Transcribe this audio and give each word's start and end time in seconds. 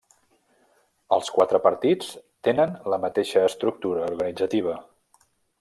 Els 1.17 1.29
quatre 1.35 1.61
partits 1.67 2.09
tenen 2.49 2.75
la 2.95 3.01
mateixa 3.07 3.47
estructura 3.51 4.11
organitzativa. 4.11 4.79